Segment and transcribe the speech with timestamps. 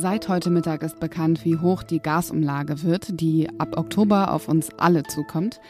[0.00, 4.68] Seit heute Mittag ist bekannt, wie hoch die Gasumlage wird, die ab Oktober auf uns
[4.78, 5.60] alle zukommt.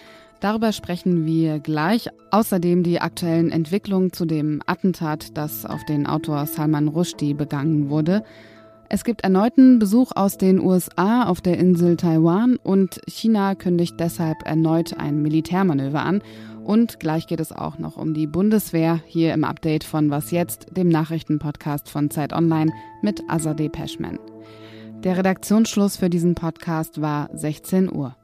[0.40, 2.10] Darüber sprechen wir gleich.
[2.30, 8.22] Außerdem die aktuellen Entwicklungen zu dem Attentat, das auf den Autor Salman Rushdie begangen wurde.
[8.90, 14.46] Es gibt erneuten Besuch aus den USA auf der Insel Taiwan und China kündigt deshalb
[14.46, 16.22] erneut ein Militärmanöver an.
[16.64, 20.68] Und gleich geht es auch noch um die Bundeswehr hier im Update von Was jetzt,
[20.74, 24.18] dem Nachrichtenpodcast von Zeit Online mit Azadeh Peschman.
[25.04, 28.16] Der Redaktionsschluss für diesen Podcast war 16 Uhr.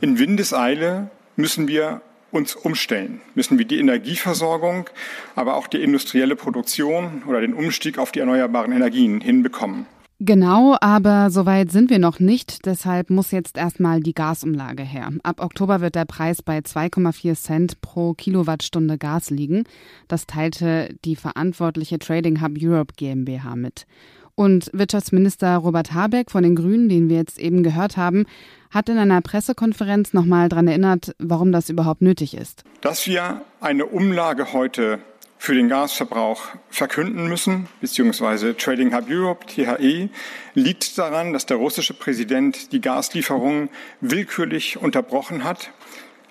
[0.00, 2.02] In Windeseile müssen wir
[2.32, 4.88] uns umstellen, müssen wir die Energieversorgung,
[5.34, 9.86] aber auch die industrielle Produktion oder den Umstieg auf die erneuerbaren Energien hinbekommen.
[10.22, 12.66] Genau, aber soweit sind wir noch nicht.
[12.66, 15.08] Deshalb muss jetzt erstmal die Gasumlage her.
[15.22, 19.64] Ab Oktober wird der Preis bei 2,4 Cent pro Kilowattstunde Gas liegen.
[20.08, 23.86] Das teilte die verantwortliche Trading Hub Europe GmbH mit.
[24.34, 28.26] Und Wirtschaftsminister Robert Habeck von den Grünen, den wir jetzt eben gehört haben,
[28.70, 32.64] hat in einer Pressekonferenz nochmal daran erinnert, warum das überhaupt nötig ist.
[32.80, 35.00] Dass wir eine Umlage heute
[35.40, 40.10] für den Gasverbrauch verkünden müssen, beziehungsweise Trading Hub Europe, THE,
[40.52, 43.70] liegt daran, dass der russische Präsident die Gaslieferungen
[44.02, 45.70] willkürlich unterbrochen hat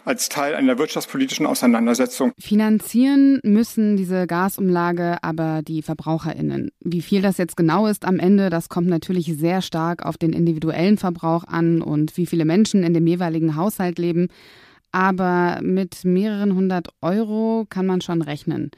[0.10, 2.34] als Teil einer wirtschaftspolitischen Auseinandersetzung.
[2.40, 6.72] Finanzieren müssen diese Gasumlage aber die Verbraucherinnen.
[6.80, 10.34] Wie viel das jetzt genau ist am Ende, das kommt natürlich sehr stark auf den
[10.34, 14.30] individuellen Verbrauch an und wie viele Menschen in dem jeweiligen Haushalt leben.
[14.92, 18.72] Aber mit mehreren hundert Euro kann man schon rechnen.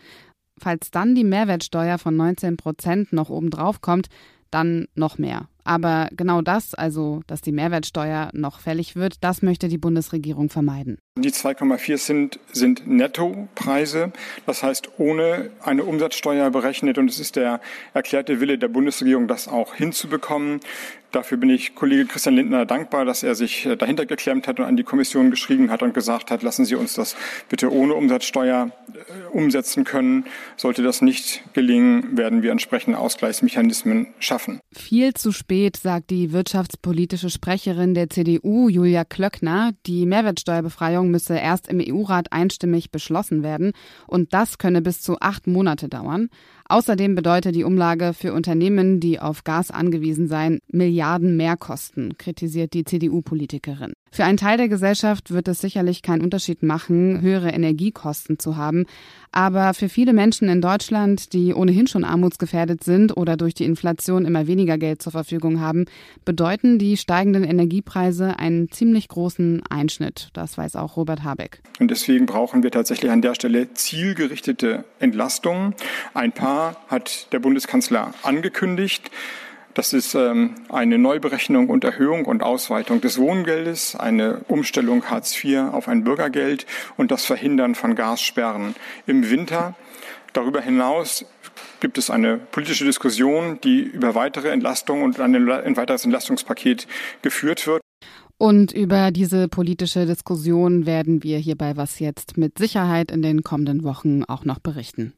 [0.59, 4.07] Falls dann die Mehrwertsteuer von 19 Prozent noch obendrauf kommt,
[4.51, 5.47] dann noch mehr.
[5.63, 10.97] Aber genau das, also dass die Mehrwertsteuer noch fällig wird, das möchte die Bundesregierung vermeiden.
[11.17, 14.13] Die 2,4 sind, sind Nettopreise,
[14.45, 16.97] das heißt ohne eine Umsatzsteuer berechnet.
[16.97, 17.59] Und es ist der
[17.93, 20.61] erklärte Wille der Bundesregierung, das auch hinzubekommen.
[21.11, 24.65] Dafür bin ich Kollege Christian Lindner dankbar, dass er sich äh, dahinter geklemmt hat und
[24.65, 27.17] an die Kommission geschrieben hat und gesagt hat, lassen Sie uns das
[27.49, 30.25] bitte ohne Umsatzsteuer äh, umsetzen können.
[30.55, 34.61] Sollte das nicht gelingen, werden wir entsprechende Ausgleichsmechanismen schaffen.
[34.71, 39.73] Viel zu spät, sagt die wirtschaftspolitische Sprecherin der CDU, Julia Klöckner.
[39.85, 43.73] Die Mehrwertsteuerbefreiung müsse erst im EU-Rat einstimmig beschlossen werden
[44.07, 46.29] und das könne bis zu acht Monate dauern.
[46.69, 52.85] Außerdem bedeutet die Umlage für Unternehmen, die auf Gas angewiesen seien, Milliarden Mehrkosten, kritisiert die
[52.85, 53.91] CDU-Politikerin.
[54.13, 58.85] Für einen Teil der Gesellschaft wird es sicherlich keinen Unterschied machen, höhere Energiekosten zu haben.
[59.31, 64.25] Aber für viele Menschen in Deutschland, die ohnehin schon armutsgefährdet sind oder durch die Inflation
[64.25, 65.85] immer weniger Geld zur Verfügung haben,
[66.25, 70.27] bedeuten die steigenden Energiepreise einen ziemlich großen Einschnitt.
[70.33, 71.61] Das weiß auch Robert Habeck.
[71.79, 75.73] Und deswegen brauchen wir tatsächlich an der Stelle zielgerichtete Entlastungen.
[76.13, 79.09] Ein paar hat der Bundeskanzler angekündigt.
[79.73, 85.59] Das ist ähm, eine Neuberechnung und Erhöhung und Ausweitung des Wohngeldes, eine Umstellung Hartz IV
[85.71, 86.65] auf ein Bürgergeld
[86.97, 88.75] und das Verhindern von Gassperren
[89.07, 89.75] im Winter.
[90.33, 91.25] Darüber hinaus
[91.79, 96.87] gibt es eine politische Diskussion, die über weitere Entlastungen und ein weiteres Entlastungspaket
[97.21, 97.81] geführt wird.
[98.37, 103.43] Und über diese politische Diskussion werden wir hier bei Was jetzt mit Sicherheit in den
[103.43, 105.13] kommenden Wochen auch noch berichten.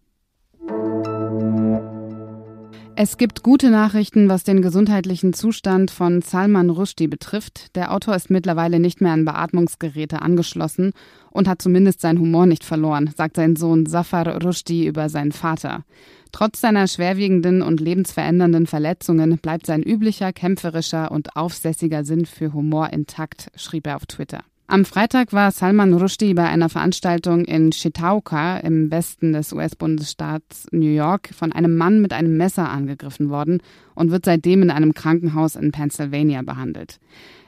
[2.95, 7.75] Es gibt gute Nachrichten, was den gesundheitlichen Zustand von Salman Rushdie betrifft.
[7.75, 10.93] Der Autor ist mittlerweile nicht mehr an Beatmungsgeräte angeschlossen
[11.31, 15.85] und hat zumindest seinen Humor nicht verloren, sagt sein Sohn Safar Rushdie über seinen Vater.
[16.31, 22.93] Trotz seiner schwerwiegenden und lebensverändernden Verletzungen bleibt sein üblicher, kämpferischer und aufsässiger Sinn für Humor
[22.93, 24.43] intakt, schrieb er auf Twitter.
[24.65, 30.89] Am Freitag war Salman Rushdie bei einer Veranstaltung in Chautauqua im Westen des US-Bundesstaats New
[30.89, 33.61] York von einem Mann mit einem Messer angegriffen worden
[33.93, 36.99] und wird seitdem in einem Krankenhaus in Pennsylvania behandelt.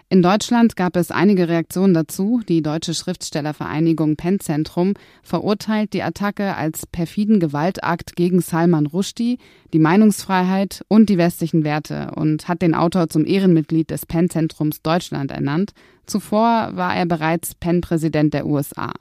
[0.07, 2.39] In Deutschland gab es einige Reaktionen dazu.
[2.47, 4.93] Die Deutsche Schriftstellervereinigung Pennzentrum
[5.23, 9.40] verurteilt die Attacke als perfiden Gewaltakt gegen Salman Rushdie,
[9.73, 15.31] die Meinungsfreiheit und die westlichen Werte und hat den Autor zum Ehrenmitglied des Pennzentrums Deutschland
[15.31, 15.72] ernannt.
[16.05, 18.93] Zuvor war er bereits Penn-Präsident der USA.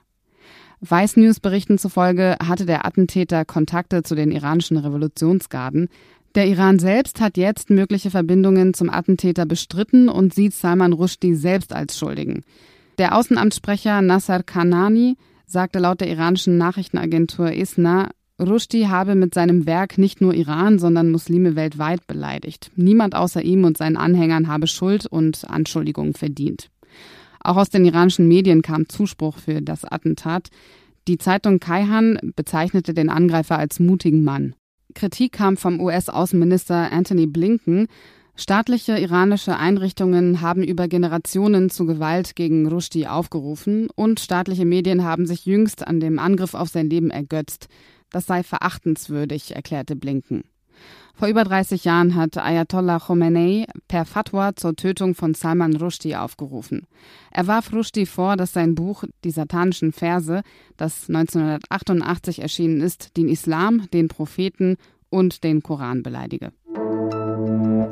[0.81, 5.89] Vice News Berichten zufolge hatte der Attentäter Kontakte zu den iranischen Revolutionsgarden.
[6.35, 11.73] Der Iran selbst hat jetzt mögliche Verbindungen zum Attentäter bestritten und sieht Salman Rushdie selbst
[11.73, 12.43] als Schuldigen.
[12.99, 15.17] Der Außenamtssprecher Nasser Kanani
[15.47, 18.11] sagte laut der iranischen Nachrichtenagentur ISNA,
[18.41, 22.73] Rushdie habe mit seinem Werk nicht nur Iran, sondern Muslime weltweit beleidigt.
[22.75, 26.69] Niemand außer ihm und seinen Anhängern habe Schuld und Anschuldigungen verdient.
[27.39, 30.49] Auch aus den iranischen Medien kam Zuspruch für das Attentat.
[31.07, 34.55] Die Zeitung Kaihan bezeichnete den Angreifer als mutigen Mann.
[34.95, 37.89] Kritik kam vom US-Außenminister Anthony Blinken.
[38.37, 45.27] Staatliche iranische Einrichtungen haben über Generationen zu Gewalt gegen Rushdie aufgerufen und staatliche Medien haben
[45.27, 47.69] sich jüngst an dem Angriff auf sein Leben ergötzt.
[48.11, 50.45] Das sei verachtenswürdig, erklärte Blinken.
[51.15, 56.87] Vor über 30 Jahren hat Ayatollah Khomeini per Fatwa zur Tötung von Salman Rushdie aufgerufen.
[57.31, 60.43] Er warf Rushdie vor, dass sein Buch Die satanischen Verse,
[60.77, 64.77] das 1988 erschienen ist, den Islam, den Propheten
[65.09, 66.53] und den Koran beleidige.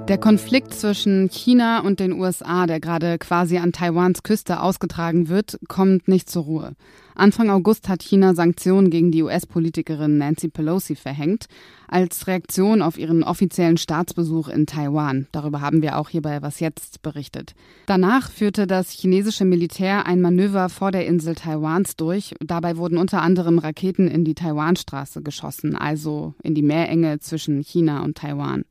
[0.08, 5.60] Der Konflikt zwischen China und den USA, der gerade quasi an Taiwans Küste ausgetragen wird,
[5.68, 6.72] kommt nicht zur Ruhe.
[7.14, 11.46] Anfang August hat China Sanktionen gegen die US-Politikerin Nancy Pelosi verhängt,
[11.86, 15.28] als Reaktion auf ihren offiziellen Staatsbesuch in Taiwan.
[15.30, 17.54] Darüber haben wir auch hier bei Was jetzt berichtet.
[17.86, 22.34] Danach führte das chinesische Militär ein Manöver vor der Insel Taiwans durch.
[22.40, 28.02] Dabei wurden unter anderem Raketen in die Taiwanstraße geschossen, also in die Meerenge zwischen China
[28.02, 28.64] und Taiwan.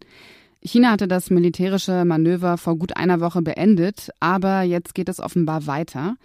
[0.63, 5.65] China hatte das militärische Manöver vor gut einer Woche beendet, aber jetzt geht es offenbar
[5.65, 6.17] weiter.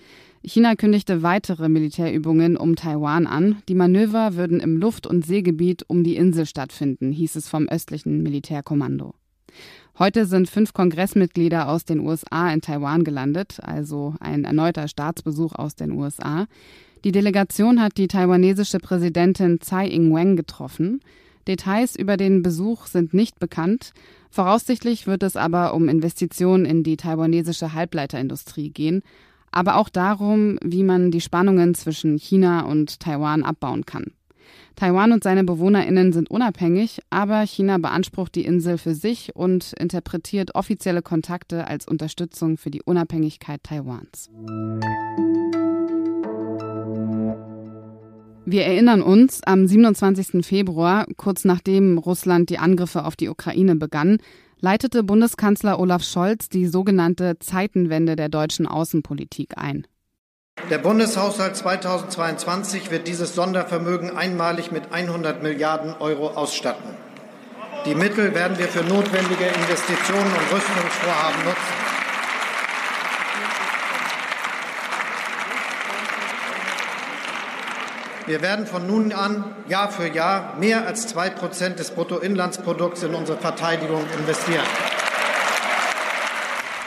[0.45, 3.63] China kündigte weitere Militärübungen um Taiwan an.
[3.69, 8.23] Die Manöver würden im Luft- und Seegebiet um die Insel stattfinden, hieß es vom östlichen
[8.23, 9.15] Militärkommando.
[9.99, 15.75] Heute sind fünf Kongressmitglieder aus den USA in Taiwan gelandet, also ein erneuter Staatsbesuch aus
[15.75, 16.47] den USA.
[17.05, 21.01] Die Delegation hat die taiwanesische Präsidentin Tsai Ing-wen getroffen.
[21.49, 23.93] Details über den Besuch sind nicht bekannt.
[24.31, 29.03] Voraussichtlich wird es aber um Investitionen in die taiwanesische Halbleiterindustrie gehen,
[29.51, 34.13] aber auch darum, wie man die Spannungen zwischen China und Taiwan abbauen kann.
[34.77, 40.55] Taiwan und seine Bewohnerinnen sind unabhängig, aber China beansprucht die Insel für sich und interpretiert
[40.55, 44.31] offizielle Kontakte als Unterstützung für die Unabhängigkeit Taiwans.
[48.49, 50.47] Wir erinnern uns, am 27.
[50.47, 54.19] Februar, kurz nachdem Russland die Angriffe auf die Ukraine begann,
[54.61, 59.85] leitete Bundeskanzler Olaf Scholz die sogenannte Zeitenwende der deutschen Außenpolitik ein.
[60.71, 66.95] Der Bundeshaushalt 2022 wird dieses Sondervermögen einmalig mit 100 Milliarden Euro ausstatten.
[67.85, 71.86] Die Mittel werden wir für notwendige Investitionen und Rüstungsvorhaben nutzen.
[78.27, 83.15] Wir werden von nun an Jahr für Jahr mehr als zwei Prozent des Bruttoinlandsprodukts in
[83.15, 84.65] unsere Verteidigung investieren.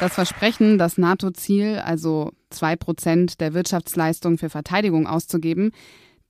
[0.01, 5.71] Das Versprechen, das NATO-Ziel, also zwei Prozent der Wirtschaftsleistung für Verteidigung auszugeben,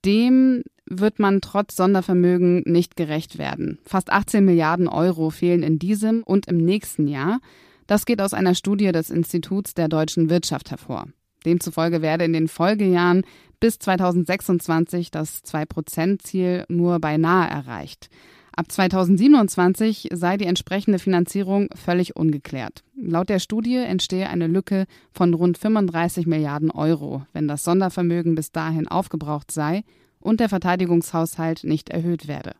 [0.05, 3.79] dem wird man trotz Sondervermögen nicht gerecht werden.
[3.83, 7.39] Fast 18 Milliarden Euro fehlen in diesem und im nächsten Jahr.
[7.87, 11.07] Das geht aus einer Studie des Instituts der deutschen Wirtschaft hervor.
[11.45, 13.23] Demzufolge werde in den Folgejahren
[13.59, 18.09] bis 2026 das 2-Prozent-Ziel nur beinahe erreicht.
[18.55, 22.83] Ab 2027 sei die entsprechende Finanzierung völlig ungeklärt.
[22.95, 28.51] Laut der Studie entstehe eine Lücke von rund 35 Milliarden Euro, wenn das Sondervermögen bis
[28.51, 29.83] dahin aufgebraucht sei
[30.19, 32.55] und der Verteidigungshaushalt nicht erhöht werde.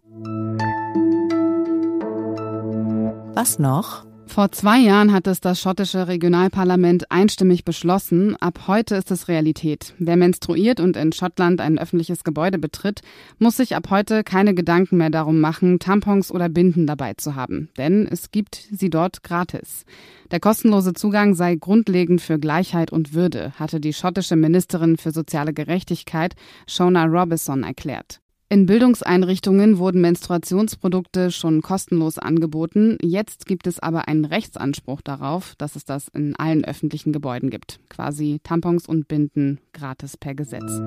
[3.36, 4.09] Was noch?
[4.30, 8.36] Vor zwei Jahren hat es das schottische Regionalparlament einstimmig beschlossen.
[8.36, 9.96] Ab heute ist es Realität.
[9.98, 13.02] Wer menstruiert und in Schottland ein öffentliches Gebäude betritt,
[13.40, 17.70] muss sich ab heute keine Gedanken mehr darum machen, Tampons oder Binden dabei zu haben.
[17.78, 19.84] Denn es gibt sie dort gratis.
[20.30, 25.54] Der kostenlose Zugang sei grundlegend für Gleichheit und Würde, hatte die schottische Ministerin für soziale
[25.54, 26.36] Gerechtigkeit
[26.68, 28.22] Shona Robison erklärt.
[28.52, 32.98] In Bildungseinrichtungen wurden Menstruationsprodukte schon kostenlos angeboten.
[33.04, 37.80] Jetzt gibt es aber einen Rechtsanspruch darauf, dass es das in allen öffentlichen Gebäuden gibt.
[37.90, 40.82] Quasi Tampons und Binden gratis per Gesetz.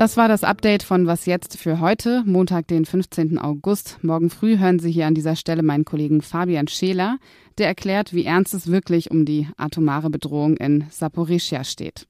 [0.00, 3.36] Das war das Update von Was jetzt für heute, Montag, den 15.
[3.36, 3.98] August.
[4.00, 7.18] Morgen früh hören Sie hier an dieser Stelle meinen Kollegen Fabian Scheler,
[7.58, 12.06] der erklärt, wie ernst es wirklich um die atomare Bedrohung in Saporischia steht.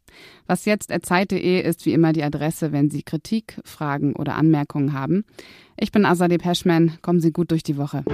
[0.46, 5.24] Was jetzt erzeit.de ist wie immer die Adresse, wenn Sie Kritik, Fragen oder Anmerkungen haben.
[5.76, 6.96] Ich bin Azadeh Peschman.
[7.02, 8.04] Kommen Sie gut durch die Woche.